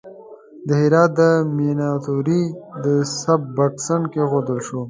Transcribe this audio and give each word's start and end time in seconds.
د 0.67 0.69
هرات 0.81 1.11
د 1.19 1.21
میناتوری 1.57 2.43
د 2.83 2.85
سبک 3.19 3.55
بنسټ 3.73 4.03
کیښودل 4.13 4.59
شو. 4.67 4.79